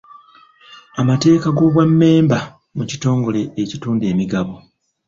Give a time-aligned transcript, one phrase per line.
[1.01, 2.37] Amateeka g'obwa mmemba
[2.77, 4.53] mu kitongole ekitunda emigabo.